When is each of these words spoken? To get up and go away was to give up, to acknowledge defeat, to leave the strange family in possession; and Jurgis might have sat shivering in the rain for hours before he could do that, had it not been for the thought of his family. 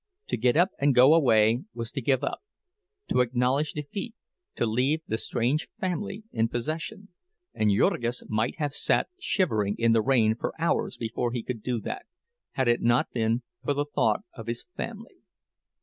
To 0.29 0.35
get 0.37 0.57
up 0.57 0.71
and 0.79 0.95
go 0.95 1.13
away 1.13 1.61
was 1.75 1.91
to 1.91 2.01
give 2.01 2.23
up, 2.23 2.39
to 3.09 3.21
acknowledge 3.21 3.73
defeat, 3.73 4.15
to 4.55 4.65
leave 4.65 5.01
the 5.05 5.19
strange 5.19 5.67
family 5.79 6.23
in 6.31 6.47
possession; 6.47 7.09
and 7.53 7.69
Jurgis 7.69 8.23
might 8.27 8.57
have 8.57 8.73
sat 8.73 9.09
shivering 9.19 9.75
in 9.77 9.91
the 9.91 10.01
rain 10.01 10.33
for 10.33 10.59
hours 10.59 10.97
before 10.97 11.33
he 11.33 11.43
could 11.43 11.61
do 11.61 11.79
that, 11.81 12.07
had 12.53 12.67
it 12.67 12.81
not 12.81 13.11
been 13.13 13.43
for 13.63 13.75
the 13.75 13.85
thought 13.85 14.21
of 14.33 14.47
his 14.47 14.65
family. 14.75 15.17